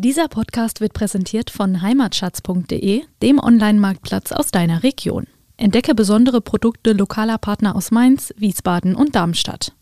[0.00, 5.26] Dieser Podcast wird präsentiert von heimatschatz.de, dem Online-Marktplatz aus deiner Region.
[5.56, 9.72] Entdecke besondere Produkte lokaler Partner aus Mainz, Wiesbaden und Darmstadt.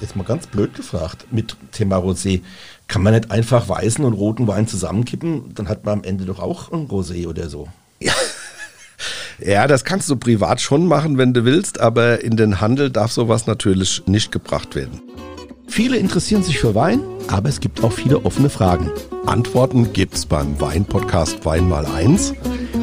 [0.00, 2.40] Jetzt mal ganz blöd gefragt mit Thema Rosé.
[2.88, 5.54] Kann man nicht einfach weißen und roten Wein zusammenkippen?
[5.54, 7.68] Dann hat man am Ende doch auch ein Rosé oder so.
[8.00, 8.14] Ja.
[9.40, 13.12] Ja, das kannst du privat schon machen, wenn du willst, aber in den Handel darf
[13.12, 15.00] sowas natürlich nicht gebracht werden.
[15.66, 18.90] Viele interessieren sich für Wein, aber es gibt auch viele offene Fragen.
[19.26, 22.32] Antworten gibt's beim Wein-Podcast Wein mal eins.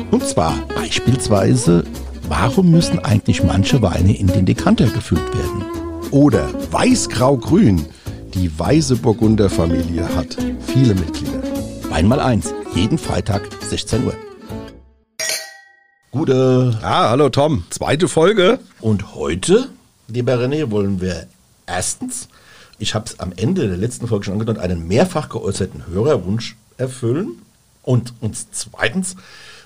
[0.09, 1.83] Und zwar beispielsweise,
[2.27, 5.63] warum müssen eigentlich manche Weine in den Dekanter gefüllt werden?
[6.11, 7.85] Oder Weiß-Grau-Grün.
[8.33, 10.37] Die Weiße Burgunder Familie hat
[10.67, 11.41] viele Mitglieder.
[11.89, 14.13] Wein mal eins, jeden Freitag 16 Uhr.
[16.11, 16.77] Gute.
[16.81, 17.63] Ah, hallo Tom.
[17.69, 18.59] Zweite Folge.
[18.81, 19.69] Und heute,
[20.09, 21.25] lieber René, wollen wir
[21.65, 22.27] erstens,
[22.79, 27.41] ich habe es am Ende der letzten Folge schon angedeutet, einen mehrfach geäußerten Hörerwunsch erfüllen.
[27.81, 29.15] Und uns zweitens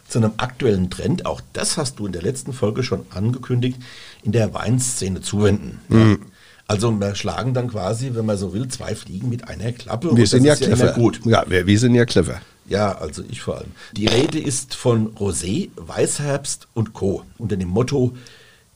[0.08, 3.80] zu einem aktuellen Trend, auch das hast du in der letzten Folge schon angekündigt,
[4.22, 5.80] in der Weinszene zuwenden.
[5.90, 6.20] Mhm.
[6.68, 10.16] Also wir schlagen dann quasi, wenn man so will, zwei Fliegen mit einer Klappe.
[10.16, 10.86] Wir sind ja clever.
[10.86, 11.22] Ja gut.
[11.26, 12.40] Ja, wir, wir sind ja clever.
[12.68, 13.72] Ja, also ich vor allem.
[13.94, 17.24] Die Rede ist von Rosé, Weißherbst und Co.
[17.38, 18.16] Unter dem Motto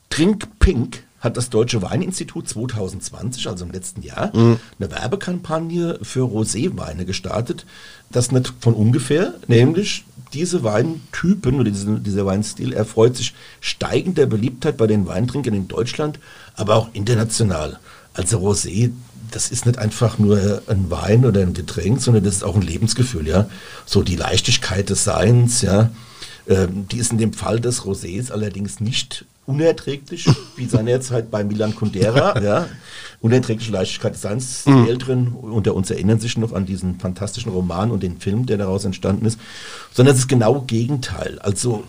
[0.10, 4.60] Trink Pink hat das Deutsche Weininstitut 2020, also im letzten Jahr, mhm.
[4.80, 7.66] eine Werbekampagne für Roséweine gestartet.
[8.10, 14.78] Das nicht von ungefähr, nämlich diese Weintypen oder diese, dieser Weinstil erfreut sich steigender Beliebtheit
[14.78, 16.20] bei den Weintrinkern in Deutschland,
[16.56, 17.80] aber auch international.
[18.14, 18.92] Also Rosé
[19.32, 22.62] das ist nicht einfach nur ein Wein oder ein Getränk, sondern das ist auch ein
[22.62, 23.50] Lebensgefühl, ja.
[23.86, 25.92] So die Leichtigkeit des Seins, ja.
[26.48, 31.76] Ähm, die ist in dem Fall des Rosés allerdings nicht unerträglich, wie seinerzeit bei Milan
[31.76, 32.68] Kundera, ja.
[33.22, 34.64] Unerträgliche Leichtigkeit des Seins.
[34.66, 34.88] Die mhm.
[34.88, 38.86] Älteren unter uns erinnern sich noch an diesen fantastischen Roman und den Film, der daraus
[38.86, 39.40] entstanden ist.
[39.92, 41.40] Sondern es ist genau Gegenteil.
[41.40, 41.84] Also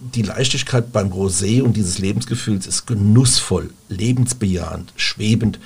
[0.00, 5.58] die Leichtigkeit beim Rosé und dieses Lebensgefühls ist genussvoll, lebensbejahend, schwebend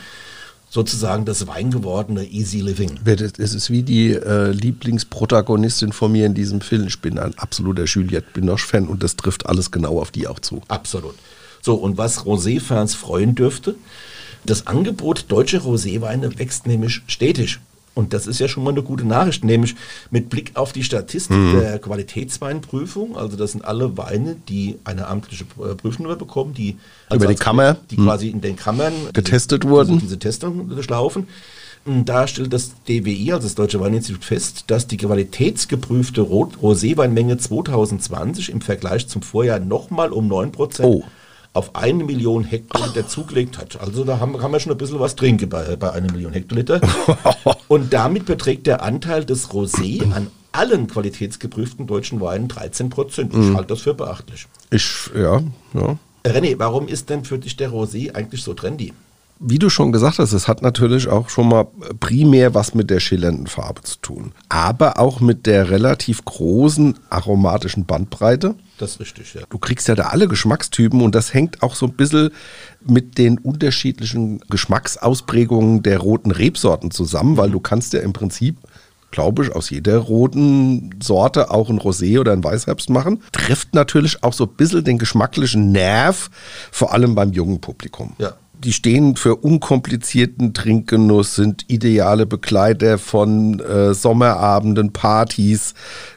[0.72, 2.98] sozusagen das weingewordene Easy Living.
[3.04, 6.86] Es ist wie die äh, Lieblingsprotagonistin von mir in diesem Film.
[6.86, 10.62] Ich bin ein absoluter Juliette Binoche-Fan und das trifft alles genau auf die auch zu.
[10.68, 11.14] Absolut.
[11.60, 13.74] So, und was Rosé-Fans freuen dürfte,
[14.46, 17.60] das Angebot deutscher Roséweine wächst nämlich stetig.
[17.94, 19.74] Und das ist ja schon mal eine gute Nachricht, nämlich
[20.10, 21.60] mit Blick auf die Statistik mhm.
[21.60, 23.16] der Qualitätsweinprüfung.
[23.16, 26.78] Also das sind alle Weine, die eine amtliche äh, Prüfnummer bekommen, die
[27.12, 28.04] über die Kammer, die mhm.
[28.04, 31.28] quasi in den Kammern getestet diese, wurden, diese, Testung durchlaufen.
[31.84, 38.50] Und da stellt das DWI, also das Deutsche Weininstitut, fest, dass die qualitätsgeprüfte Roséweinmenge 2020
[38.50, 41.04] im Vergleich zum Vorjahr nochmal um 9 Prozent oh
[41.54, 43.78] auf eine Million Hektoliter zugelegt hat.
[43.80, 46.80] Also da haben, haben wir schon ein bisschen was trinken bei, bei einer Million Hektoliter.
[47.68, 53.32] Und damit beträgt der Anteil des Rosé an allen qualitätsgeprüften deutschen Weinen 13 Prozent.
[53.32, 53.56] Ich mhm.
[53.56, 54.46] halte das für beachtlich.
[54.70, 55.42] Ich, ja,
[55.74, 55.98] ja.
[56.24, 58.92] René, warum ist denn für dich der Rosé eigentlich so trendy?
[59.44, 61.66] Wie du schon gesagt hast, es hat natürlich auch schon mal
[61.98, 67.84] primär was mit der schillernden Farbe zu tun, aber auch mit der relativ großen aromatischen
[67.84, 68.54] Bandbreite.
[68.78, 69.42] Das ist richtig, ja.
[69.50, 72.30] Du kriegst ja da alle Geschmackstypen und das hängt auch so ein bisschen
[72.86, 78.56] mit den unterschiedlichen Geschmacksausprägungen der roten Rebsorten zusammen, weil du kannst ja im Prinzip
[79.10, 83.22] glaube ich, aus jeder roten Sorte auch ein Rosé oder ein Weißherbst machen.
[83.30, 86.30] Trifft natürlich auch so ein bisschen den geschmacklichen Nerv,
[86.70, 88.14] vor allem beim jungen Publikum.
[88.16, 88.32] Ja
[88.64, 95.74] die stehen für unkomplizierten Trinkgenuss, sind ideale Begleiter von äh, Sommerabenden, Partys,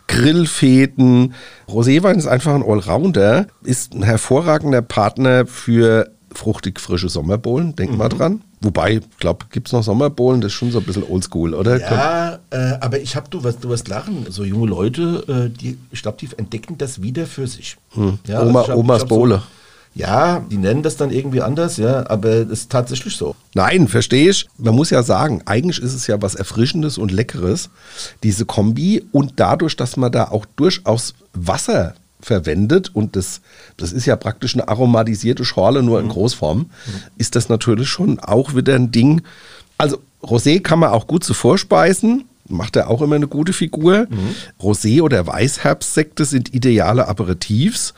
[0.08, 1.34] Grillfäden.
[1.68, 7.98] Roséwein ist einfach ein Allrounder, ist ein hervorragender Partner für fruchtig frische Sommerbohlen, denk mhm.
[7.98, 8.42] mal dran.
[8.62, 11.80] Wobei, ich glaube, gibt es noch Sommerbohlen, das ist schon so ein bisschen oldschool, oder?
[11.80, 15.78] Ja, äh, aber ich habe, du wirst, du wirst lachen, so junge Leute, äh, die,
[15.92, 17.78] ich glaube, die entdecken das wieder für sich.
[17.92, 18.20] Hm.
[18.28, 19.36] Ja, Oma, also hab, Omas Bowle.
[19.36, 19.44] So,
[19.96, 23.34] ja, die nennen das dann irgendwie anders, ja, aber es ist tatsächlich so.
[23.54, 24.46] Nein, verstehe ich.
[24.58, 27.70] Man muss ja sagen, eigentlich ist es ja was Erfrischendes und Leckeres,
[28.22, 29.06] diese Kombi.
[29.14, 33.40] Und dadurch, dass man da auch durchaus Wasser verwendet und das,
[33.78, 36.12] das ist ja praktisch eine aromatisierte Schorle, nur in mhm.
[36.12, 36.68] Großform, mhm.
[37.18, 39.22] ist das natürlich schon auch wieder ein Ding.
[39.78, 44.08] Also Rosé kann man auch gut zu vorspeisen macht er auch immer eine gute Figur.
[44.10, 44.36] Mhm.
[44.60, 47.94] Rosé oder Weißherbstsekte sind ideale Aperitifs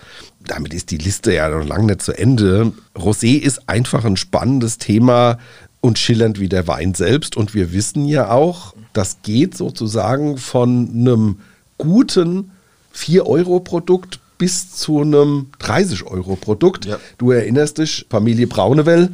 [0.47, 2.73] damit ist die Liste ja noch lange nicht zu Ende.
[2.95, 5.38] Rosé ist einfach ein spannendes Thema
[5.81, 7.38] und schillernd wie der Wein selbst.
[7.38, 11.39] Und wir wissen ja auch, das geht sozusagen von einem
[11.77, 12.51] guten
[12.95, 16.85] 4-Euro-Produkt bis zu einem 30-Euro-Produkt.
[16.85, 16.99] Ja.
[17.17, 19.09] Du erinnerst dich, Familie Braunewell,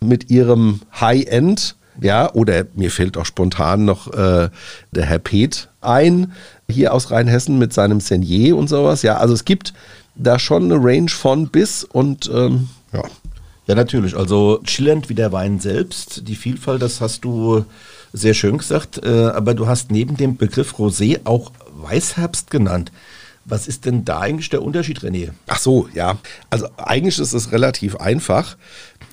[0.00, 1.76] mit ihrem High-End.
[2.00, 4.50] Ja, oder mir fällt auch spontan noch äh,
[4.92, 6.32] der Herr Peth ein,
[6.68, 9.02] hier aus Rheinhessen mit seinem Senier und sowas.
[9.02, 9.74] Ja, also es gibt
[10.14, 13.02] da schon eine Range von bis und ähm, ja.
[13.68, 14.16] Ja, natürlich.
[14.16, 16.26] Also schillernd wie der Wein selbst.
[16.26, 17.66] Die Vielfalt, das hast du
[18.14, 19.04] sehr schön gesagt.
[19.04, 22.90] Äh, aber du hast neben dem Begriff Rosé auch Weißherbst genannt.
[23.44, 25.30] Was ist denn da eigentlich der Unterschied, René?
[25.46, 26.16] Ach so, ja.
[26.48, 28.56] Also eigentlich ist es relativ einfach.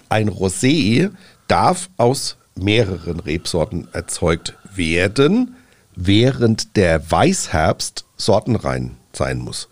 [0.07, 1.11] Ein Rosé
[1.49, 5.55] darf aus mehreren Rebsorten erzeugt werden,
[5.95, 9.69] während der Weißherbst sortenrein sein muss.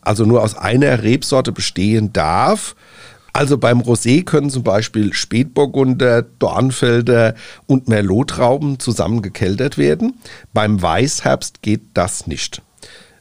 [0.00, 2.74] Also nur aus einer Rebsorte bestehen darf.
[3.32, 7.34] Also beim Rosé können zum Beispiel Spätburgunder, Dornfelder
[7.66, 10.18] und Merlot-Trauben zusammen gekeltert werden.
[10.52, 12.62] Beim Weißherbst geht das nicht.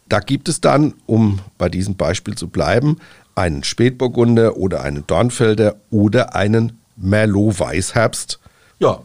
[0.08, 2.98] Da gibt es dann, um bei diesem Beispiel zu bleiben,
[3.36, 8.40] einen Spätburgunder oder einen Dornfelder oder einen Merlot-Weißherbst.
[8.80, 9.00] Ja,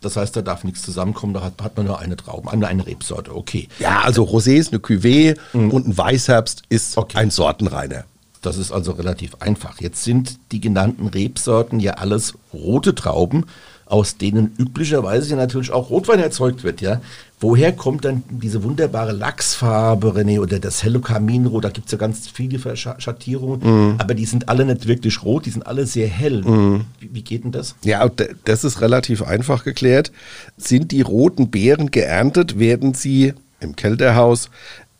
[0.00, 2.86] das heißt, da darf nichts zusammenkommen, da hat, hat man nur eine Traube, eine, eine
[2.86, 3.68] Rebsorte, okay.
[3.78, 5.70] Ja, also Rosé ist eine Cuvée mhm.
[5.70, 7.18] und ein Weißherbst ist okay.
[7.18, 8.04] ein Sortenreiner.
[8.40, 9.80] Das ist also relativ einfach.
[9.80, 13.46] Jetzt sind die genannten Rebsorten ja alles rote Trauben,
[13.88, 17.00] aus denen üblicherweise ja natürlich auch Rotwein erzeugt wird, ja.
[17.40, 21.64] Woher kommt dann diese wunderbare Lachsfarbe, René, oder das helle Kaminrot?
[21.64, 23.60] Da gibt es ja ganz viele Schattierungen,
[23.92, 24.00] mm.
[24.00, 26.42] aber die sind alle nicht wirklich rot, die sind alle sehr hell.
[26.42, 26.84] Mm.
[26.98, 27.76] Wie, wie, geht denn das?
[27.84, 28.10] Ja,
[28.44, 30.10] das ist relativ einfach geklärt.
[30.56, 34.50] Sind die roten Beeren geerntet, werden sie im Kälterhaus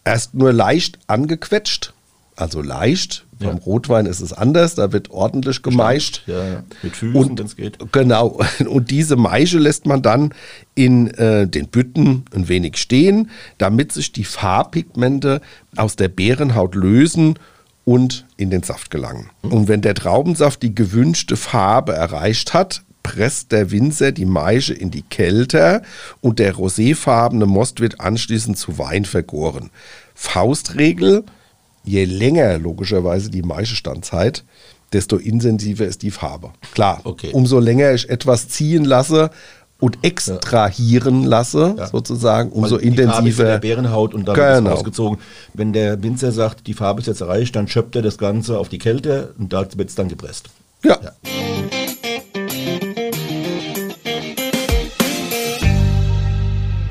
[0.05, 1.93] erst nur leicht angequetscht,
[2.39, 3.63] also leicht, beim ja.
[3.63, 6.23] Rotwein ist es anders, da wird ordentlich gemeischt.
[6.27, 7.79] Ja, mit Füßen, wenn es geht.
[7.93, 8.41] Genau.
[8.69, 10.33] Und diese Maische lässt man dann
[10.75, 15.41] in äh, den Bütten ein wenig stehen, damit sich die Farbpigmente
[15.77, 17.39] aus der Beerenhaut lösen
[17.85, 19.31] und in den Saft gelangen.
[19.43, 19.53] Mhm.
[19.53, 24.91] Und wenn der Traubensaft die gewünschte Farbe erreicht hat, presst der Winzer die Maische in
[24.91, 25.83] die Kälte
[26.21, 29.71] und der roséfarbene Most wird anschließend zu Wein vergoren.
[30.15, 31.25] Faustregel–
[31.89, 34.45] je länger logischerweise die Maischestandzeit,
[34.93, 36.51] desto intensiver ist die Farbe.
[36.73, 37.31] Klar, okay.
[37.33, 39.31] umso länger ich etwas ziehen lasse
[39.81, 41.87] und extrahieren lasse, ja.
[41.87, 43.23] sozusagen, umso Weil intensiver.
[43.23, 44.71] Die Farbe der Bärenhaut und dann genau.
[44.71, 45.19] ist ausgezogen.
[45.55, 48.69] Wenn der Winzer sagt, die Farbe ist jetzt erreicht, dann schöpft er das Ganze auf
[48.69, 50.51] die Kälte und da wird es dann gepresst.
[50.85, 50.99] ja.
[51.03, 51.13] ja.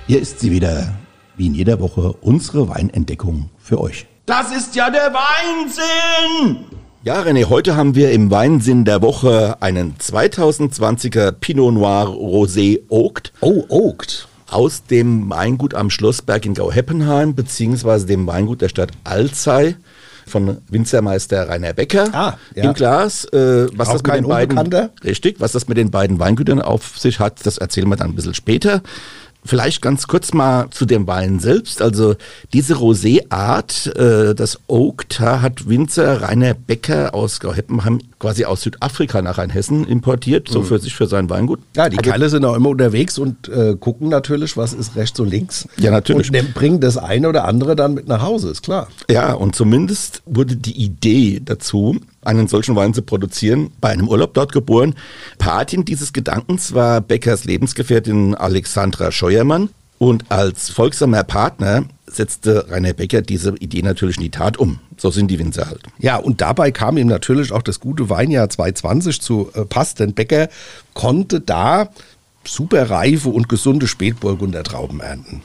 [0.08, 0.94] Hier ist sie wieder,
[1.36, 4.08] wie in jeder Woche, unsere Weinentdeckung für euch.
[4.28, 6.66] Das ist ja der Weinsinn!
[7.02, 13.32] Ja, René, heute haben wir im Weinsinn der Woche einen 2020er Pinot Noir Rosé Oaked.
[13.40, 14.28] Oh, Oaked.
[14.52, 19.78] Aus dem Weingut am Schlossberg in Gau-Heppenheim, beziehungsweise dem Weingut der Stadt Alzey
[20.26, 22.66] von Winzermeister Rainer Becker ah, ja.
[22.66, 23.24] im Glas.
[23.32, 24.58] Äh, was Auch das mit den beiden,
[25.06, 28.16] richtig, was das mit den beiden Weingütern auf sich hat, das erzählen wir dann ein
[28.16, 28.82] bisschen später.
[29.48, 31.82] Vielleicht ganz kurz mal zu dem Wein selbst.
[31.82, 32.16] Also
[32.52, 39.38] diese Rosé-Art, äh, das Oaked, hat Winzer Rainer Becker aus Gauheppenheim quasi aus Südafrika nach
[39.38, 40.66] Rheinhessen importiert, so mhm.
[40.66, 41.60] für sich, für sein Weingut.
[41.76, 45.30] Ja, die Kerle sind auch immer unterwegs und äh, gucken natürlich, was ist rechts und
[45.30, 45.68] links.
[45.78, 46.32] Ja, natürlich.
[46.32, 48.88] Und bringen das eine oder andere dann mit nach Hause, ist klar.
[49.10, 54.34] Ja, und zumindest wurde die Idee dazu, einen solchen Wein zu produzieren, bei einem Urlaub
[54.34, 54.96] dort geboren.
[55.38, 59.70] Patin dieses Gedankens war Beckers Lebensgefährtin Alexandra Scheuermann.
[60.00, 64.80] Und als folgsamer Partner setzte Rainer Becker diese Idee natürlich in die Tat um.
[64.98, 65.82] So sind die Winzer halt.
[66.00, 70.14] Ja, und dabei kam ihm natürlich auch das gute Weinjahr 2020 zu äh, Pass, denn
[70.14, 70.50] Becker
[70.94, 71.90] konnte da
[72.44, 75.42] super reife und gesunde Spätburgunder Trauben ernten.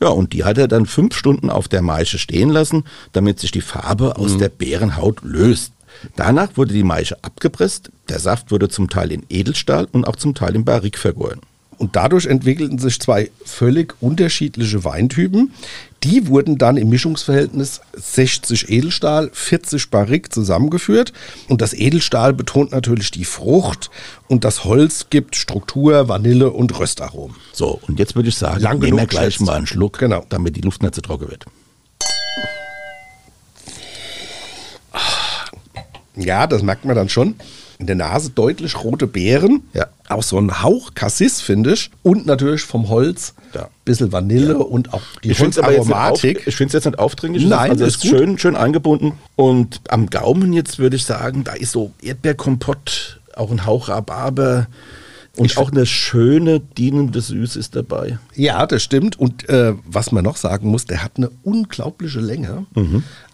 [0.00, 3.50] Ja, und die hat er dann fünf Stunden auf der Maische stehen lassen, damit sich
[3.50, 4.38] die Farbe aus mhm.
[4.38, 5.72] der Bärenhaut löst.
[6.16, 10.34] Danach wurde die Maische abgepresst, der Saft wurde zum Teil in Edelstahl und auch zum
[10.34, 11.40] Teil in Barrique vergoren.
[11.78, 15.52] Und dadurch entwickelten sich zwei völlig unterschiedliche Weintypen.
[16.06, 21.12] Die wurden dann im Mischungsverhältnis 60 Edelstahl, 40 Barrique zusammengeführt.
[21.48, 23.90] Und das Edelstahl betont natürlich die Frucht
[24.28, 27.34] und das Holz gibt Struktur, Vanille und Röstaromen.
[27.52, 30.24] So, und jetzt würde ich sagen, Lang nehmen wir gleich mal einen Schluck, genau.
[30.28, 31.44] damit die Luft nicht zu trocken wird.
[36.14, 37.34] Ja, das merkt man dann schon.
[37.80, 39.64] In der Nase deutlich rote Beeren.
[39.74, 39.88] Ja.
[40.08, 41.90] Auch so ein Hauch Cassis, finde ich.
[42.02, 43.34] Und natürlich vom Holz.
[43.54, 43.68] Ja.
[43.84, 44.58] Bisschen Vanille ja.
[44.58, 46.38] und auch die ich Holzaromatik.
[46.38, 47.46] Auf, ich finde es jetzt nicht aufdringlich.
[47.46, 49.12] Nein, also ist, ist schön, schön eingebunden.
[49.34, 54.66] Und am Gaumen jetzt würde ich sagen, da ist so Erdbeerkompott, auch ein Hauch Rhabarber
[55.36, 58.18] Und Ich auch eine schöne, dienende Süße ist dabei.
[58.34, 59.18] Ja, das stimmt.
[59.18, 62.66] Und äh, was man noch sagen muss, der hat eine unglaubliche Länge.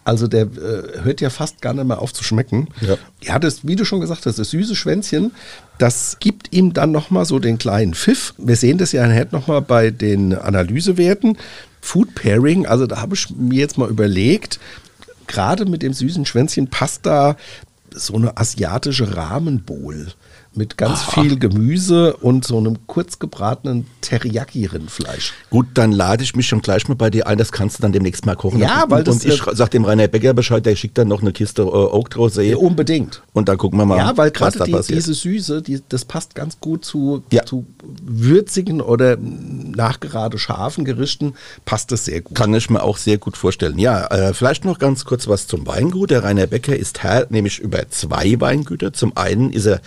[0.03, 2.67] Also der äh, hört ja fast gar nicht mehr auf zu schmecken.
[2.81, 2.97] Ja.
[3.21, 5.31] ja, das, wie du schon gesagt hast, das süße Schwänzchen,
[5.77, 8.33] das gibt ihm dann nochmal so den kleinen Pfiff.
[8.37, 11.37] Wir sehen das ja nachher nochmal bei den Analysewerten.
[11.81, 14.59] Food Pairing, also da habe ich mir jetzt mal überlegt,
[15.27, 17.35] gerade mit dem süßen Schwänzchen passt da
[17.91, 20.13] so eine asiatische Rahmenbowl
[20.55, 25.33] mit ganz viel Gemüse und so einem kurz gebratenen Teriyaki-Rindfleisch.
[25.49, 27.91] Gut, dann lade ich mich schon gleich mal bei dir ein, das kannst du dann
[27.91, 28.59] demnächst mal kochen.
[28.59, 31.07] Ja, und, weil das, Und ich äh, sag dem Rainer Becker Bescheid, der schickt dann
[31.07, 32.41] noch eine Kiste äh, Oak Rosé.
[32.43, 33.21] Ja, unbedingt.
[33.33, 34.99] Und dann gucken wir mal, Ja, weil was gerade da die, passiert.
[34.99, 37.45] diese Süße, die, das passt ganz gut zu, Ja.
[37.45, 37.65] zu
[38.03, 41.33] würzigen oder nachgerade scharfen Gerichten,
[41.65, 42.37] passt das sehr gut.
[42.37, 43.77] Kann ich mir auch sehr gut vorstellen.
[43.79, 46.11] Ja, äh, vielleicht noch ganz kurz was zum Weingut.
[46.11, 48.93] Der Rainer Becker ist Herr nämlich über zwei Weingüter.
[48.93, 49.81] Zum einen ist er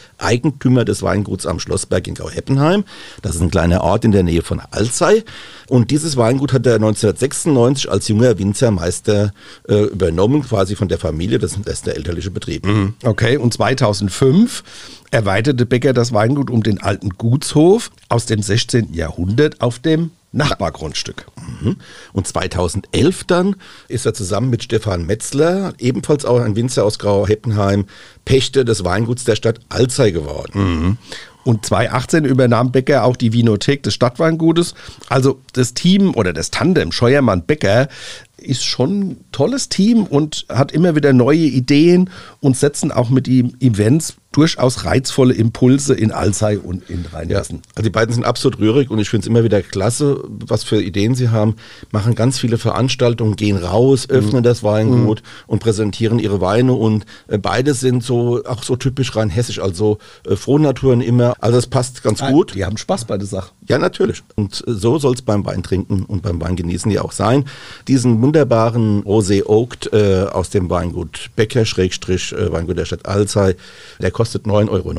[0.57, 2.85] Eigentümer des Weinguts am Schlossberg in Gau-Heppenheim.
[3.23, 5.23] Das ist ein kleiner Ort in der Nähe von Alzey.
[5.69, 9.33] Und dieses Weingut hat er 1996 als junger Winzermeister
[9.69, 11.39] äh, übernommen, quasi von der Familie.
[11.39, 12.67] Das ist der elterliche Betrieb.
[13.05, 14.65] Okay, und 2005
[15.11, 18.95] erweiterte Becker das Weingut um den alten Gutshof aus dem 16.
[18.95, 21.27] Jahrhundert auf dem Nachbargrundstück.
[21.61, 21.77] Mhm.
[22.13, 23.57] Und 2011 dann
[23.89, 27.87] ist er zusammen mit Stefan Metzler, ebenfalls auch ein Winzer aus Grau-Heppenheim,
[28.25, 30.99] Pächter des Weinguts der Stadt Alzey geworden.
[31.47, 34.75] Und 2018 übernahm Becker auch die Vinothek des Stadtweingutes.
[35.09, 37.89] Also das Team oder das Tandem Scheuermann-Becker
[38.37, 42.11] ist schon ein tolles Team und hat immer wieder neue Ideen
[42.41, 47.63] und setzen auch mit ihm Events durchaus reizvolle Impulse in Alzey und in Ja, Rheinhessen.
[47.75, 50.83] also die beiden sind absolut rührig und ich finde es immer wieder klasse, was für
[50.83, 51.57] Ideen sie haben.
[51.91, 57.39] Machen ganz viele Veranstaltungen, gehen raus, öffnen das Weingut und präsentieren ihre Weine und äh,
[57.39, 59.97] beide sind so auch so typisch rein hessisch, also
[60.29, 61.35] äh, Frohnaturen immer.
[61.39, 62.55] Also es passt ganz gut.
[62.55, 63.51] Die haben Spaß bei der Sache.
[63.69, 64.23] Ja, natürlich.
[64.35, 67.45] Und äh, so soll es beim Wein trinken und beim Wein genießen ja auch sein.
[67.89, 73.55] Diesen wunderbaren Rosé Oaked äh, aus dem Weingut Becker, Schrägstrich, äh, Weingut der Stadt Alzey,
[74.01, 74.93] der kostet 9,90 Euro.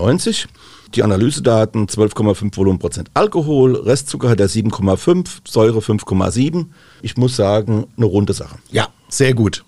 [0.95, 6.67] Die Analysedaten 12,5 Volumenprozent Alkohol, Restzucker hat er 7,5, Säure 5,7.
[7.01, 8.57] Ich muss sagen, eine runde Sache.
[8.71, 9.65] Ja, sehr gut.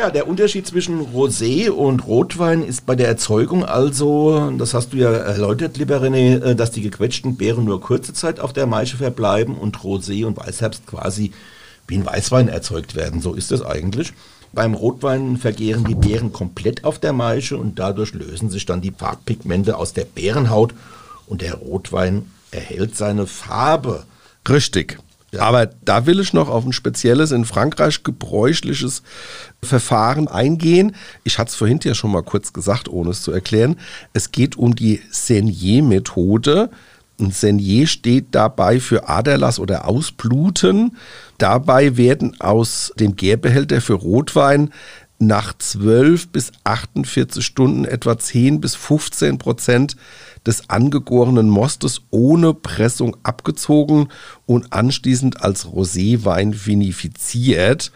[0.00, 4.96] Ja, der Unterschied zwischen Rosé und Rotwein ist bei der Erzeugung also, das hast du
[4.96, 8.96] ja erläutert, lieber René, äh, dass die gequetschten Beeren nur kurze Zeit auf der Maische
[8.96, 11.32] verbleiben und Rosé und Weißherbst quasi
[11.86, 13.20] wie ein Weißwein erzeugt werden.
[13.20, 14.14] So ist es eigentlich.
[14.54, 18.92] Beim Rotwein vergehren die Beeren komplett auf der Maische und dadurch lösen sich dann die
[18.92, 20.72] Farbpigmente aus der Beerenhaut
[21.26, 24.04] und der Rotwein erhält seine Farbe.
[24.48, 24.98] Richtig.
[25.38, 29.02] Aber da will ich noch auf ein spezielles in Frankreich gebräuchliches
[29.62, 30.96] Verfahren eingehen.
[31.22, 33.76] Ich hatte es vorhin ja schon mal kurz gesagt, ohne es zu erklären.
[34.12, 36.70] Es geht um die Senier-Methode.
[37.20, 40.96] Ein Senier steht dabei für Aderlass oder Ausbluten.
[41.38, 44.72] Dabei werden aus dem Gärbehälter für Rotwein
[45.20, 49.96] nach 12 bis 48 Stunden etwa 10 bis 15 Prozent
[50.46, 54.08] des angegorenen Mostes ohne Pressung abgezogen
[54.46, 57.92] und anschließend als Roséwein vinifiziert.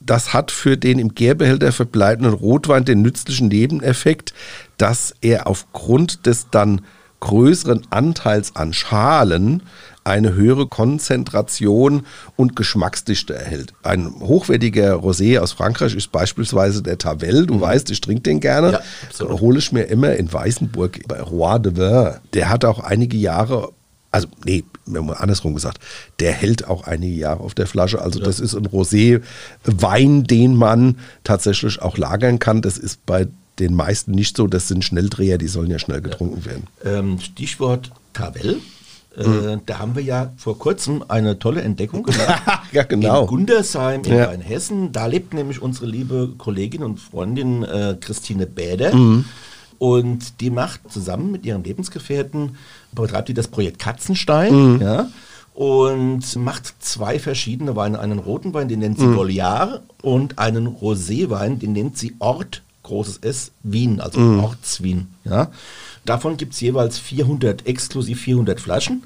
[0.00, 4.34] Das hat für den im Gärbehälter verbleibenden Rotwein den nützlichen Nebeneffekt,
[4.76, 6.82] dass er aufgrund des dann
[7.20, 9.62] größeren Anteils an Schalen
[10.08, 13.74] eine höhere Konzentration und Geschmacksdichte erhält.
[13.82, 17.46] Ein hochwertiger Rosé aus Frankreich ist beispielsweise der Tavel.
[17.46, 18.72] Du weißt, ich trinke den gerne.
[18.72, 19.40] Ja, absolut.
[19.40, 22.20] hole ich mir immer in Weißenburg bei Roi de Vin.
[22.32, 23.72] Der hat auch einige Jahre,
[24.10, 25.78] also nee, andersrum gesagt,
[26.20, 28.00] der hält auch einige Jahre auf der Flasche.
[28.00, 32.62] Also das ist ein Rosé-Wein, den man tatsächlich auch lagern kann.
[32.62, 34.46] Das ist bei den meisten nicht so.
[34.46, 36.66] Das sind Schnelldreher, die sollen ja schnell getrunken werden.
[36.84, 38.60] Ähm, Stichwort Tavel.
[39.18, 42.42] Äh, Da haben wir ja vor kurzem eine tolle Entdeckung gemacht.
[42.72, 43.22] Ja, genau.
[43.22, 44.24] In Gundersheim in Ja.
[44.26, 44.92] Rheinhessen.
[44.92, 48.94] Da lebt nämlich unsere liebe Kollegin und Freundin äh, Christine Bäder.
[48.94, 49.24] Mhm.
[49.78, 52.56] Und die macht zusammen mit ihrem Lebensgefährten,
[52.92, 54.74] betreibt die das Projekt Katzenstein.
[54.74, 54.80] Mhm.
[54.82, 55.08] Ja,
[55.54, 57.98] und macht zwei verschiedene Weine.
[57.98, 58.84] Einen roten Wein, den Mhm.
[58.84, 64.40] nennt sie Goliard, und einen Roséwein, den nennt sie Ort, großes S, Wien, also Mhm.
[64.44, 65.06] Ortswien.
[65.24, 65.50] Ja.
[66.08, 69.02] Davon gibt es jeweils 400, exklusiv 400 Flaschen.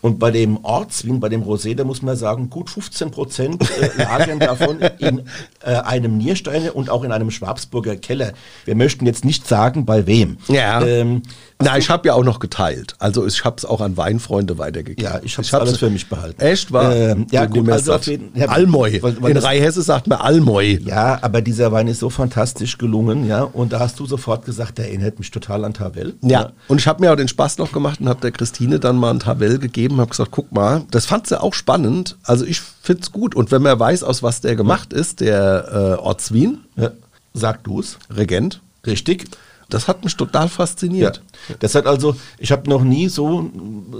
[0.00, 4.02] Und bei dem Ortswein, bei dem Rosé, da muss man sagen, gut 15 Prozent äh,
[4.02, 5.22] lagern davon in
[5.64, 8.32] äh, einem Niersteine und auch in einem Schwabsburger Keller.
[8.64, 10.36] Wir möchten jetzt nicht sagen, bei wem.
[10.46, 10.84] Ja.
[10.84, 11.22] Ähm,
[11.58, 12.94] na, ich habe ja auch noch geteilt.
[12.98, 15.02] Also ich habe es auch an Weinfreunde weitergegeben.
[15.02, 16.40] Ja, ich habe alles für mich behalten.
[16.40, 16.70] Echt?
[16.70, 16.94] War?
[16.94, 19.02] Ähm, ja, gut, also auf jeden, ja, Almoy.
[19.02, 20.82] Weil, weil In Rheinhesse sagt man Almoy.
[20.84, 23.42] Ja, aber dieser Wein ist so fantastisch gelungen, ja.
[23.42, 26.14] Und da hast du sofort gesagt, der erinnert mich total an Tavel.
[26.20, 26.52] Ja, ja.
[26.68, 29.10] und ich habe mir auch den Spaß noch gemacht und habe der Christine dann mal
[29.10, 32.18] ein Tavel gegeben, habe gesagt, guck mal, das fand sie auch spannend.
[32.24, 33.34] Also ich finde es gut.
[33.34, 36.64] Und wenn man weiß, aus was der gemacht ist, der äh, Ortswien.
[36.76, 36.90] Ja.
[37.32, 37.98] Sag du es.
[38.14, 38.60] Regent.
[38.86, 39.26] Richtig.
[39.68, 41.22] Das hat mich total fasziniert.
[41.48, 41.54] Ja.
[41.58, 43.50] Das hat also, ich habe noch nie so,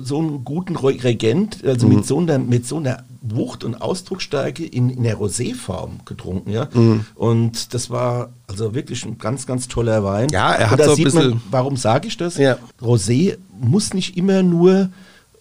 [0.02, 1.96] so einen guten Regent, also mhm.
[1.96, 6.68] mit, so einer, mit so einer Wucht und Ausdrucksstärke in, in der Roséform getrunken, ja.
[6.72, 7.06] Mhm.
[7.16, 10.28] Und das war also wirklich ein ganz, ganz toller Wein.
[10.30, 11.30] Ja, er hat so ein bisschen.
[11.30, 12.36] Man, warum sage ich das?
[12.36, 12.58] Ja.
[12.80, 14.90] Rosé muss nicht immer nur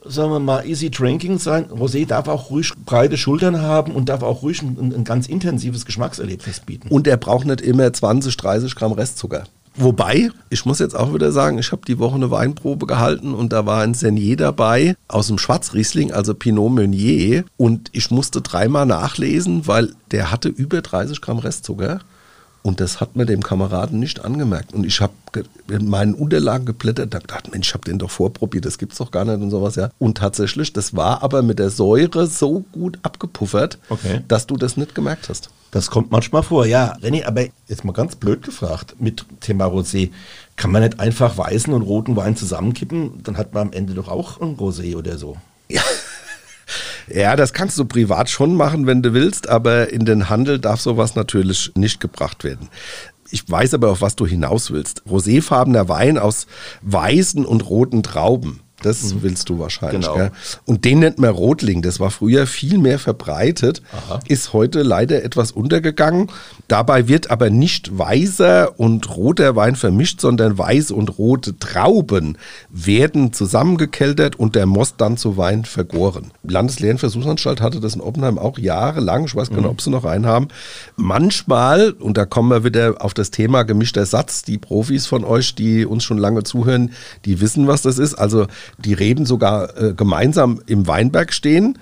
[0.07, 1.65] sagen wir mal, easy drinking sein.
[1.65, 5.85] Rosé darf auch ruhig breite Schultern haben und darf auch ruhig ein, ein ganz intensives
[5.85, 6.89] Geschmackserlebnis bieten.
[6.89, 9.45] Und er braucht nicht immer 20, 30 Gramm Restzucker.
[9.77, 13.51] Wobei, ich muss jetzt auch wieder sagen, ich habe die Woche eine Weinprobe gehalten und
[13.51, 17.43] da war ein Senier dabei aus dem Schwarzriesling, also Pinot Meunier.
[17.57, 21.99] Und ich musste dreimal nachlesen, weil der hatte über 30 Gramm Restzucker.
[22.65, 24.73] Und das hat mir dem Kameraden nicht angemerkt.
[24.73, 25.13] Und ich habe
[25.69, 29.11] in meinen Unterlagen geblättert und gedacht, Mensch, ich habe den doch vorprobiert, das gibt's doch
[29.11, 29.91] gar nicht und sowas, ja.
[29.99, 34.21] Und tatsächlich, das war aber mit der Säure so gut abgepuffert, okay.
[34.27, 35.51] dass du das nicht gemerkt hast.
[35.69, 36.95] Das kommt manchmal vor, ja.
[37.03, 40.09] René, aber jetzt mal ganz blöd gefragt mit Thema Rosé.
[40.55, 43.21] Kann man nicht einfach weißen und roten Wein zusammenkippen?
[43.21, 45.37] Dann hat man am Ende doch auch ein Rosé oder so.
[47.07, 47.35] Ja.
[47.35, 51.15] Das kannst du privat schon machen, wenn du willst, aber in den Handel darf sowas
[51.15, 52.69] natürlich nicht gebracht werden.
[53.31, 55.03] Ich weiß aber, auf was du hinaus willst.
[55.09, 56.47] Roséfarbener Wein aus
[56.83, 58.61] weißen und roten Trauben.
[58.85, 59.23] Das mhm.
[59.23, 60.01] willst du wahrscheinlich.
[60.01, 60.15] Genau.
[60.15, 60.31] Gell?
[60.65, 61.81] Und den nennt man Rotling.
[61.81, 64.19] Das war früher viel mehr verbreitet, Aha.
[64.27, 66.31] ist heute leider etwas untergegangen.
[66.67, 72.37] Dabei wird aber nicht weißer und roter Wein vermischt, sondern weiß und rote Trauben
[72.69, 76.31] werden zusammengekeltert und der Most dann zu Wein vergoren.
[76.43, 79.25] Die Landeslehrversuchsanstalt hatte das in Oppenheim auch jahrelang.
[79.25, 79.71] Ich weiß gar nicht, mhm.
[79.71, 80.47] ob sie noch einen haben.
[80.95, 85.55] Manchmal, und da kommen wir wieder auf das Thema gemischter Satz, die Profis von euch,
[85.55, 86.91] die uns schon lange zuhören,
[87.25, 88.15] die wissen, was das ist.
[88.15, 91.77] Also die Reben sogar äh, gemeinsam im Weinberg stehen.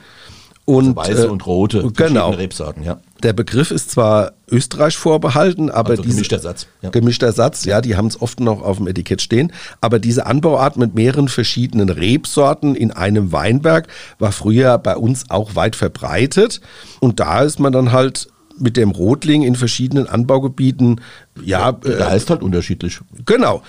[0.66, 2.30] Und, also weiße äh, und rote genau.
[2.30, 3.00] Rebsorten, ja.
[3.22, 6.68] Der Begriff ist zwar Österreich vorbehalten, aber also diese, gemischter Satz.
[6.82, 6.90] Ja.
[6.90, 9.52] Gemischter Satz, ja, die haben es oft noch auf dem Etikett stehen.
[9.82, 13.88] Aber diese Anbauart mit mehreren verschiedenen Rebsorten in einem Weinberg
[14.20, 16.62] war früher bei uns auch weit verbreitet.
[17.02, 21.02] Und da ist man dann halt mit dem Rotling in verschiedenen Anbaugebieten,
[21.44, 21.60] ja.
[21.60, 23.00] ja der äh, heißt halt unterschiedlich.
[23.26, 23.64] Genau.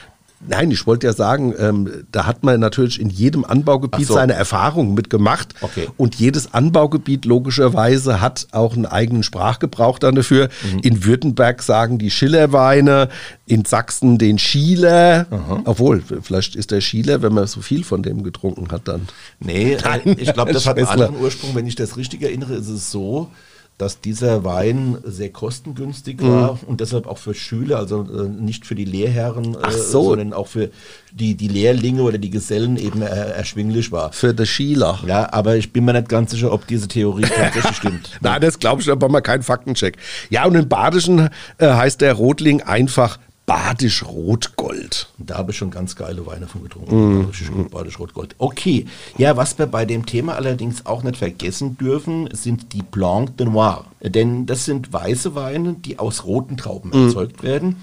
[0.49, 4.15] Nein, ich wollte ja sagen, ähm, da hat man natürlich in jedem Anbaugebiet so.
[4.15, 5.55] seine Erfahrungen mitgemacht.
[5.61, 5.89] Okay.
[5.97, 10.49] Und jedes Anbaugebiet logischerweise hat auch einen eigenen Sprachgebrauch dann dafür.
[10.73, 10.79] Mhm.
[10.81, 13.09] In Württemberg sagen die Schillerweine,
[13.47, 15.27] in Sachsen den Schieler.
[15.31, 15.63] Aha.
[15.65, 19.09] Obwohl, vielleicht ist der Schieler, wenn man so viel von dem getrunken hat, dann.
[19.41, 21.55] Nee, Nein, äh, ich glaube, das hat einen anderen Ursprung.
[21.55, 23.31] Wenn ich das richtig erinnere, ist es so,
[23.77, 26.29] dass dieser Wein sehr kostengünstig mhm.
[26.29, 30.11] war und deshalb auch für Schüler, also äh, nicht für die Lehrherren, äh, so.
[30.11, 30.71] sondern auch für
[31.13, 34.13] die, die Lehrlinge oder die Gesellen eben äh, erschwinglich war.
[34.13, 35.01] Für die Schüler.
[35.07, 38.11] Ja, aber ich bin mir nicht ganz sicher, ob diese Theorie tatsächlich stimmt.
[38.21, 39.97] Nein, das glaube ich, aber mal keinen Faktencheck.
[40.31, 45.11] Ja, und im Badischen äh, heißt der Rotling einfach Badisch Rotgold.
[45.19, 46.95] Da habe ich schon ganz geile Weine von getrunken.
[46.95, 47.23] Mm.
[47.25, 48.35] Badisch, Badisch Rotgold.
[48.39, 48.87] Okay.
[49.19, 53.47] Ja, was wir bei dem Thema allerdings auch nicht vergessen dürfen, sind die Blanc de
[53.47, 53.85] Noir.
[54.01, 57.07] Denn das sind weiße Weine, die aus roten Trauben mm.
[57.07, 57.77] erzeugt werden.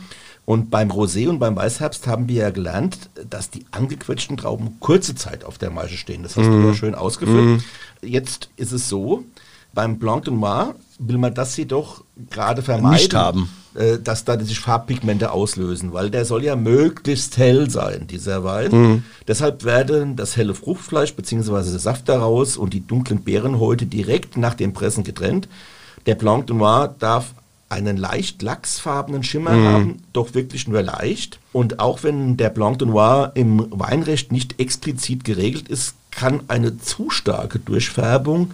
[0.46, 5.14] Und beim Rosé und beim Weißherbst haben wir ja gelernt, dass die angequetschten Trauben kurze
[5.14, 6.24] Zeit auf der Maische stehen.
[6.24, 6.62] Das hast mm.
[6.62, 7.62] du ja schön ausgeführt.
[8.02, 8.06] Mm.
[8.06, 9.24] Jetzt ist es so,
[9.74, 12.98] beim Blanc de Noir will man das jedoch gerade vermeiden.
[12.98, 13.48] Nicht haben
[14.04, 18.72] dass da sich Farbpigmente auslösen, weil der soll ja möglichst hell sein, dieser Wein.
[18.72, 19.04] Mhm.
[19.28, 21.72] Deshalb werden das helle Fruchtfleisch bzw.
[21.72, 25.48] der Saft daraus und die dunklen Beerenhäute direkt nach dem Pressen getrennt.
[26.06, 27.34] Der Blanc de Noir darf
[27.70, 29.68] einen leicht lachsfarbenen Schimmer mhm.
[29.68, 31.40] haben, doch wirklich nur leicht.
[31.54, 36.78] Und auch wenn der Blanc de Noir im Weinrecht nicht explizit geregelt ist, kann eine
[36.78, 38.52] zu starke Durchfärbung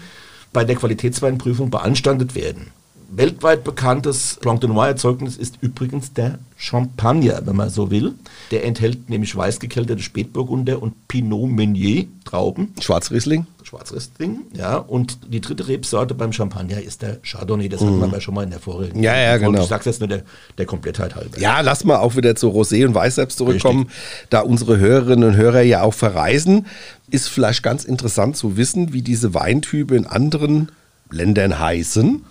[0.53, 2.71] bei der Qualitätsweinprüfung beanstandet werden
[3.09, 8.15] weltweit bekanntes Blanc de Noir Erzeugnis ist übrigens der Champagner, wenn man so will.
[8.51, 12.73] Der enthält nämlich weißgekelterte Spätburgunder und Pinot Meunier Trauben.
[12.81, 13.45] Schwarzriesling.
[13.63, 14.77] Schwarzriesling, ja.
[14.77, 17.69] Und die dritte Rebsorte beim Champagner ist der Chardonnay.
[17.69, 17.85] Das mm.
[17.85, 19.01] hatten wir ja schon mal in der vorigen.
[19.03, 19.61] Ja, ja, genau.
[19.61, 20.23] Ich sag's jetzt nur der,
[20.57, 21.37] der Komplettheit halber.
[21.39, 24.27] Ja, lass mal auch wieder zu Rosé und Weißherbst zurückkommen, Richtig.
[24.29, 26.65] da unsere Hörerinnen und Hörer ja auch verreisen.
[27.09, 30.71] ist vielleicht ganz interessant zu wissen, wie diese Weintypen in anderen
[31.09, 32.23] Ländern heißen.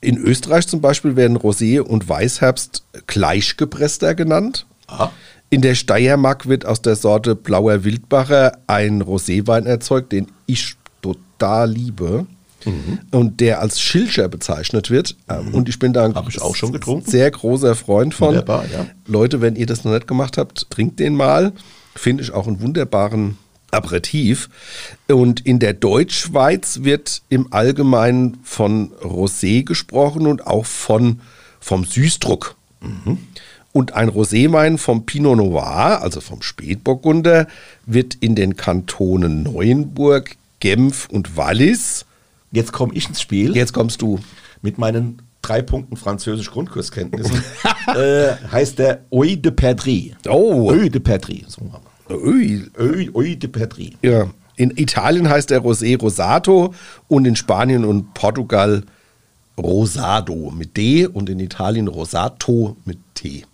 [0.00, 4.66] In Österreich zum Beispiel werden Rosé und Weißherbst gleichgepresster genannt.
[4.86, 5.12] Aha.
[5.50, 11.70] In der Steiermark wird aus der Sorte Blauer Wildbacher ein Roséwein erzeugt, den ich total
[11.70, 12.26] liebe.
[13.12, 15.14] Und der als Schilcher bezeichnet wird.
[15.28, 17.08] Ähm, Und ich bin da ein ich auch schon getrunken.
[17.08, 18.30] sehr großer Freund von.
[18.30, 18.86] Wunderbar, ja.
[19.06, 21.52] Leute, wenn ihr das noch nicht gemacht habt, trinkt den mal.
[21.94, 23.38] Finde ich auch einen wunderbaren
[23.76, 24.48] Aperitif.
[25.08, 31.20] Und in der Deutschschweiz wird im Allgemeinen von Rosé gesprochen und auch von,
[31.60, 32.56] vom Süßdruck.
[33.72, 37.46] Und ein Roséwein vom Pinot Noir, also vom Spätburgunder,
[37.84, 42.06] wird in den Kantonen Neuenburg, Genf und Wallis,
[42.52, 44.18] Jetzt komme ich ins Spiel jetzt kommst du,
[44.62, 47.42] mit meinen drei Punkten französisch Grundkurskenntnissen.
[47.94, 50.16] äh, heißt der Oi de Perdrix.
[50.28, 50.70] Oh.
[50.70, 51.52] Oi de Perdrix.
[51.52, 52.70] So haben Ui, wir.
[52.78, 53.96] Oi, Oi de Perdrix.
[54.02, 56.74] Ja, in Italien heißt der Rosé Rosato
[57.08, 58.82] und in Spanien und Portugal
[59.58, 63.44] Rosado mit D und in Italien Rosato mit T.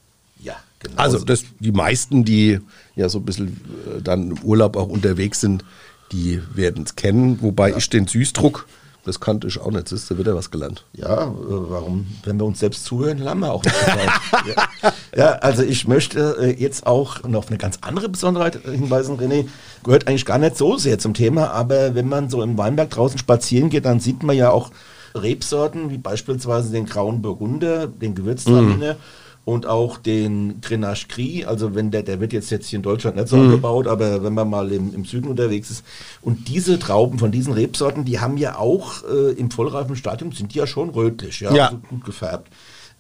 [0.41, 0.97] Ja, genau.
[0.97, 2.61] Also das, die meisten, die
[2.97, 5.65] ja so ein bisschen äh, dann im Urlaub auch unterwegs sind,
[6.13, 7.41] die werden es kennen.
[7.43, 8.67] Wobei ich den Süßdruck,
[9.05, 10.85] das kannte ich auch nicht, siehst du, wieder was gelernt.
[10.93, 14.07] Ja, äh, warum, wenn wir uns selbst zuhören, lernen wir auch nicht dabei.
[14.83, 14.93] ja.
[15.17, 19.49] ja, also ich möchte äh, jetzt auch noch auf eine ganz andere Besonderheit hinweisen, René.
[19.83, 23.19] Gehört eigentlich gar nicht so sehr zum Thema, aber wenn man so im Weinberg draußen
[23.19, 24.71] spazieren geht, dann sieht man ja auch
[25.15, 28.97] Rebsorten, wie beispielsweise den Grauen Burgunder, den Gewürztraminer
[29.45, 31.45] und auch den Grenache Gris.
[31.45, 34.35] Also wenn der, der wird jetzt, jetzt hier in Deutschland nicht so angebaut, aber wenn
[34.35, 35.85] man mal im, im Süden unterwegs ist.
[36.21, 40.55] Und diese Trauben von diesen Rebsorten, die haben ja auch äh, im vollreifen Stadium, sind
[40.55, 41.67] die ja schon rötlich, ja, Ja.
[41.67, 42.49] Also gut gefärbt.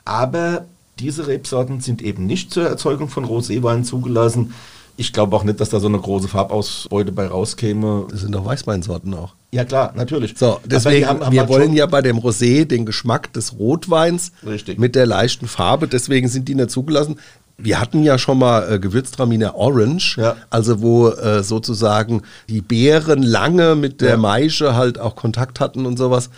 [0.05, 0.65] Aber
[0.99, 4.53] diese Rebsorten sind eben nicht zur Erzeugung von Roséwein zugelassen.
[4.97, 8.07] Ich glaube auch nicht, dass da so eine große Farbausbeute bei rauskäme.
[8.11, 9.35] Das sind doch Weißweinsorten auch.
[9.51, 10.35] Ja klar, natürlich.
[10.37, 14.33] So, deswegen, haben- haben wir halt wollen ja bei dem Rosé den Geschmack des Rotweins
[14.47, 14.79] Richtig.
[14.79, 17.19] mit der leichten Farbe, deswegen sind die nicht zugelassen.
[17.59, 20.37] Wir hatten ja schon mal äh, Gewürztraminer Orange, Ja.
[20.51, 24.17] also wo äh, sozusagen die Beeren lange mit der Ja.
[24.17, 26.31] Maische halt auch Kontakt hatten und sowas.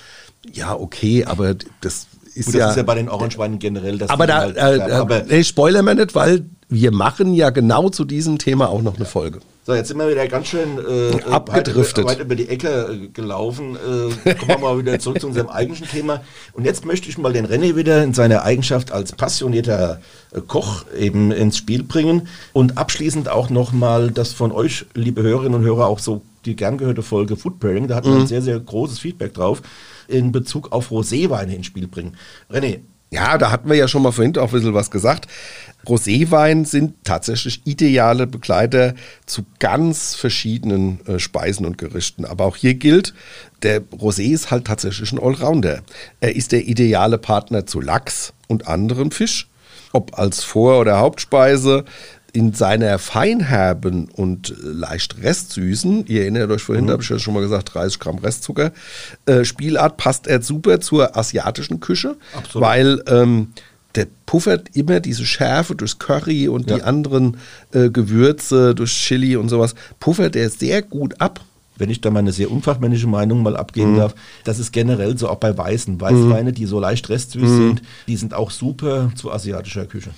[0.53, 2.61] Ja, okay, aber das ist Gut, ja...
[2.61, 3.99] das ist ja bei den Orangeweinen generell.
[3.99, 4.93] dass aber da, halt äh, färben.
[4.93, 8.83] aber äh, nee, spoilern wir nicht, weil wir machen ja genau zu diesem Thema auch
[8.83, 9.41] noch eine Folge.
[9.67, 12.05] So, jetzt sind wir wieder ganz schön äh, Abgedriftet.
[12.05, 13.77] Weit, weit über die Ecke äh, gelaufen.
[13.77, 16.21] Äh, kommen wir mal wieder zurück zu unserem eigentlichen Thema.
[16.53, 20.01] Und jetzt möchte ich mal den René wieder in seiner Eigenschaft als passionierter
[20.33, 22.29] äh, Koch eben ins Spiel bringen.
[22.53, 26.77] Und abschließend auch nochmal das von euch, liebe Hörerinnen und Hörer, auch so die gern
[26.77, 27.89] gehörte Folge Food Pairing.
[27.89, 29.63] Da hatten wir ein sehr, sehr großes Feedback drauf
[30.09, 32.17] in Bezug auf Roséweine ins Spiel bringen.
[32.51, 35.29] René, Ja, da hatten wir ja schon mal vorhin auch ein bisschen was gesagt.
[35.87, 38.95] Roséwein sind tatsächlich ideale Begleiter
[39.27, 42.25] zu ganz verschiedenen äh, Speisen und Gerichten.
[42.25, 43.15] Aber auch hier gilt,
[43.63, 45.83] der Rosé ist halt tatsächlich ein Allrounder.
[46.21, 49.49] Er ist der ideale Partner zu Lachs und anderem Fisch,
[49.93, 51.85] ob als Vor- oder Hauptspeise.
[52.37, 57.19] In seiner feinherben und äh, leicht restsüßen, ihr erinnert euch vorhin, da habe ich ja
[57.21, 58.73] schon mal gesagt, 30 Gramm Restzucker,
[59.27, 62.67] äh, Spielart passt er super zur asiatischen Küche, Absolut.
[62.67, 63.53] weil ähm,
[63.95, 66.77] der puffert immer diese Schärfe durchs Curry und Ja.
[66.79, 67.37] die anderen
[67.73, 71.41] äh, Gewürze, durch Chili und sowas, puffert er sehr gut ab.
[71.77, 73.97] wenn ich da meine sehr unfachmännische Meinung mal abgeben Mhm.
[73.97, 76.01] darf, das ist generell so auch bei Weißen.
[76.01, 77.57] Weißweine, die so leicht restsüß Mhm.
[77.57, 80.11] sind, die sind auch super zu asiatischer Küche.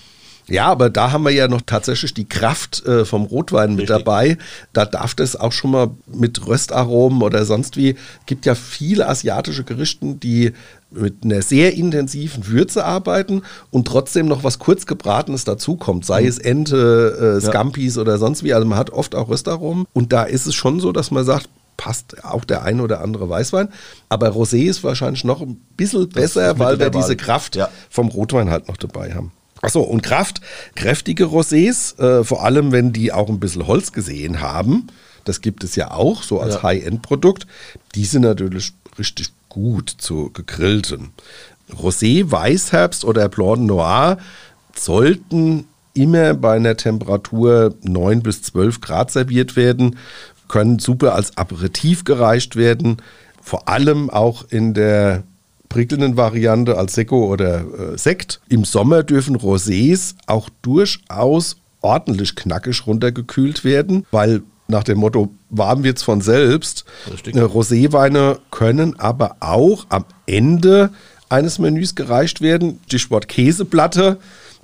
[0.48, 3.96] Ja, aber da haben wir ja noch tatsächlich die Kraft äh, vom Rotwein mit Richtig.
[4.04, 4.38] dabei.
[4.72, 7.96] Da darf das auch schon mal mit Röstaromen oder sonst wie.
[8.26, 10.52] gibt ja viele asiatische Gerichten, die
[10.92, 16.38] mit einer sehr intensiven Würze arbeiten und trotzdem noch was kurz gebratenes dazukommt, sei es
[16.38, 18.54] Ente, äh, Scampis oder sonst wie.
[18.54, 21.48] Also man hat oft auch Röstaromen und da ist es schon so, dass man sagt,
[21.76, 23.68] passt auch der ein oder andere Weißwein.
[24.08, 27.16] Aber Rosé ist wahrscheinlich noch ein bisschen besser, ist weil wir diese.
[27.16, 27.68] Kraft Ja.
[27.90, 29.32] vom Rotwein halt noch dabei haben.
[29.62, 30.40] Achso, und Kraft,
[30.74, 34.88] kräftige Rosés, äh, vor allem wenn die auch ein bisschen Holz gesehen haben,
[35.24, 36.62] das gibt es ja auch, so als Ja.
[36.62, 37.46] High-End-Produkt,
[37.94, 41.10] die sind natürlich richtig gut zu gegrillten.
[41.72, 44.18] Rosé, Weißherbst oder Blanc Noir
[44.74, 49.96] sollten immer bei einer Temperatur 9 bis 12 Grad serviert werden,
[50.48, 52.98] können super als Aperitif gereicht werden,
[53.42, 55.24] vor allem auch in der
[55.68, 58.40] prickelnden Variante als Seko oder äh, Sekt.
[58.48, 65.84] Im Sommer dürfen Rosés auch durchaus ordentlich knackig runtergekühlt werden, weil nach dem Motto, warm
[65.84, 66.84] wird's von selbst.
[67.24, 70.90] Äh, Roséweine können aber auch am Ende
[71.28, 72.80] eines Menüs gereicht werden.
[72.86, 74.18] Stichwort Käseplatte.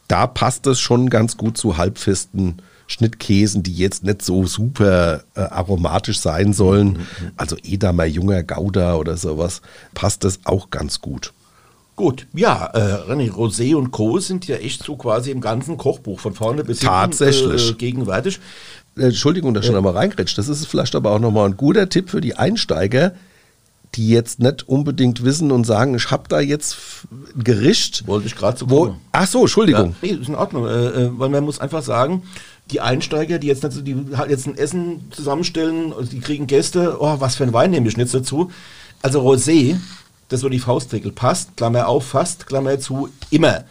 [0.08, 2.60] da passt es schon ganz gut zu halbfesten
[2.92, 6.88] Schnittkäsen, die jetzt nicht so super äh, aromatisch sein sollen.
[6.88, 6.98] Mhm.
[7.36, 9.62] Also Edamer junger Gouda oder sowas,
[9.94, 11.32] passt das auch ganz gut.
[11.94, 14.18] Gut, ja, äh, René, Rosé und Co.
[14.18, 18.40] sind ja echt so quasi im ganzen Kochbuch von vorne bis hinten äh, gegenwärtig.
[18.96, 20.38] Äh, Entschuldigung, dass ich schon einmal reingrätscht.
[20.38, 23.12] Das ist vielleicht aber auch nochmal ein guter Tipp für die Einsteiger,
[23.94, 26.76] die jetzt nicht unbedingt wissen und sagen, ich habe da jetzt
[27.10, 28.06] ein Gericht.
[28.06, 29.94] Wollte ich gerade so wo, Ach so, Entschuldigung.
[30.00, 32.22] Ja, nee, ist in Ordnung, äh, äh, weil man muss einfach sagen,
[32.70, 37.16] die Einsteiger, die jetzt, nicht, die halt jetzt ein Essen zusammenstellen, die kriegen Gäste, oh,
[37.18, 38.50] was für ein Wein nehme ich jetzt dazu?
[39.02, 39.76] Also Rosé,
[40.28, 43.64] das so die Faustregel passt, Klammer auf, fast, Klammer zu, immer.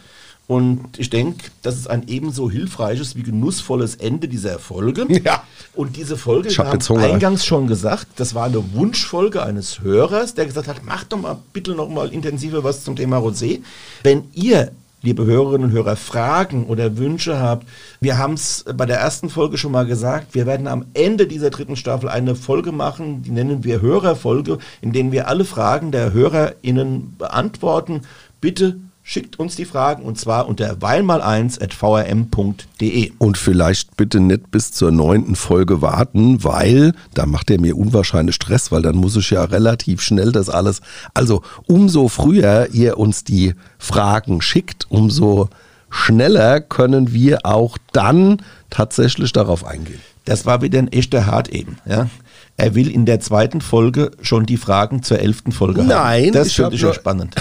[0.46, 5.06] Und ich denke, das ist ein ebenso hilfreiches wie genussvolles Ende dieser Folge.
[5.24, 5.44] Ja.
[5.74, 10.44] Und diese Folge, ich habe eingangs schon gesagt, das war eine Wunschfolge eines Hörers, der
[10.44, 13.60] gesagt hat, mach doch mal bitte noch mal intensiver was zum Thema Rosé.
[14.02, 14.72] Wenn ihr
[15.02, 17.66] liebe Hörerinnen und Hörer, Fragen oder Wünsche habt,
[18.00, 21.50] wir haben es bei der ersten Folge schon mal gesagt, wir werden am Ende dieser
[21.50, 26.12] dritten Staffel eine Folge machen, die nennen wir Hörerfolge, in denen wir alle Fragen der
[26.12, 28.02] HörerInnen beantworten.
[28.40, 33.10] Bitte Schickt uns die Fragen und zwar unter weilmal1.vrm.de.
[33.18, 38.36] Und vielleicht bitte nicht bis zur neunten Folge warten, weil da macht er mir unwahrscheinlich
[38.36, 40.82] Stress, weil dann muss ich ja relativ schnell das alles.
[41.14, 45.48] Also umso früher ihr uns die Fragen schickt, umso
[45.90, 49.98] schneller können wir auch dann tatsächlich darauf eingehen.
[50.26, 51.78] Das war wieder ein echter Hart eben.
[51.86, 52.08] Ja?
[52.56, 56.04] Er will in der zweiten Folge schon die Fragen zur elften Folge Nein, haben.
[56.04, 57.34] Nein, das finde ich ja spannend.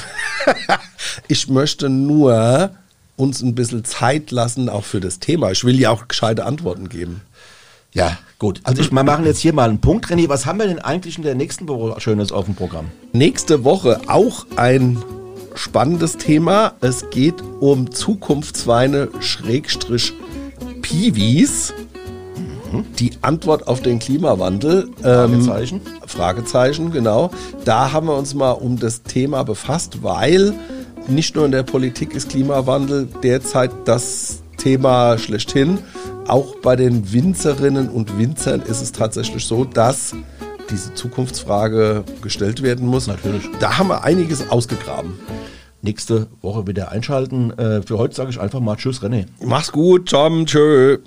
[1.28, 2.72] ich möchte nur
[3.16, 5.52] uns ein bisschen Zeit lassen, auch für das Thema.
[5.52, 7.22] Ich will ja auch gescheite Antworten geben.
[7.94, 8.62] Ja, gut.
[8.64, 10.08] Also ich, wir machen jetzt hier mal einen Punkt.
[10.08, 12.86] René, was haben wir denn eigentlich in der nächsten Woche Schönes auf dem Programm?
[13.12, 14.98] Nächste Woche auch ein
[15.56, 16.74] spannendes Thema.
[16.80, 20.14] Es geht um Zukunftsweine Schrägstrich
[20.82, 21.74] Piwis.
[22.72, 22.86] Mhm.
[22.98, 24.90] Die Antwort auf den Klimawandel.
[25.04, 25.82] Ähm, Fragezeichen.
[26.08, 27.32] Fragezeichen, genau.
[27.66, 30.54] Da haben wir uns mal um das Thema befasst, weil
[31.12, 35.80] nicht nur in der Politik ist Klimawandel derzeit das Thema schlechthin.
[36.28, 40.16] Auch bei den Winzerinnen und Winzern ist es tatsächlich so, dass
[40.70, 43.08] diese Zukunftsfrage gestellt werden muss.
[43.08, 43.44] Natürlich.
[43.60, 45.14] Da haben wir einiges ausgegraben.
[45.82, 47.52] Nächste Woche wieder einschalten.
[47.58, 49.26] Äh, für heute sage ich einfach mal Tschüss, René.
[49.44, 50.46] Mach's gut, Tom.
[50.46, 51.00] Tschö.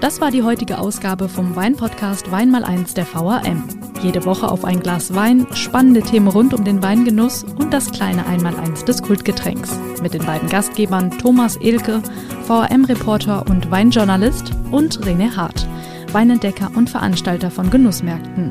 [0.00, 3.81] Das war die heutige Ausgabe vom Weinpodcast Wein mal eins der VAM.
[4.02, 8.26] Jede Woche auf ein Glas Wein, spannende Themen rund um den Weingenuss und das kleine
[8.26, 9.78] Einmaleins des Kultgetränks.
[10.02, 12.02] Mit den beiden Gastgebern Thomas Elke,
[12.46, 15.68] VRM-Reporter und Weinjournalist und René Hart,
[16.10, 18.50] Weinentdecker und Veranstalter von Genussmärkten.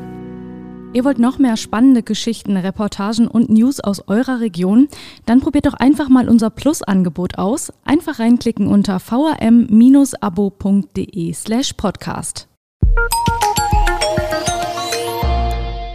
[0.94, 4.88] Ihr wollt noch mehr spannende Geschichten, Reportagen und News aus eurer Region?
[5.26, 7.72] Dann probiert doch einfach mal unser Plus-Angebot aus.
[7.84, 9.52] Einfach reinklicken unter vrm-abo.de
[11.34, 12.48] slash podcast.